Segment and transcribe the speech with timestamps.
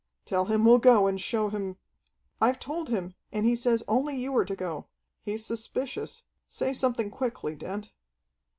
[0.25, 1.77] "Tell him we'll go and show him"
[2.41, 4.87] "I've told him, and he says only you are to go.
[5.21, 6.23] He's suspicious.
[6.47, 7.91] Say something quickly, Dent."